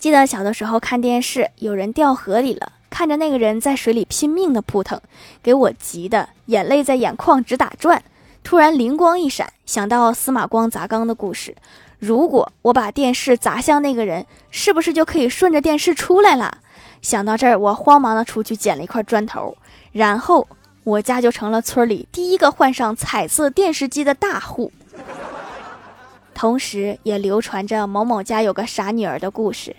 [0.00, 4.98] 记得小的时候看电视，有人掉河里了，看着那个人在水里拼命的扑腾，
[5.42, 8.02] 给我急的眼泪在眼眶直打转。
[8.42, 11.54] 突然灵光一闪，想到司马光砸缸的故事，
[11.98, 16.56] 如果我把电视砸向那个人，是不是就可以顺着电视出来了？
[17.02, 19.54] 想到这儿，我慌忙的出去捡了一块砖头，
[19.92, 20.48] 然后
[20.84, 24.72] 我家就成了村里第一个换上彩色电视机的大户。
[26.40, 29.76] 同时，也流传着某某家有个傻女儿的故事。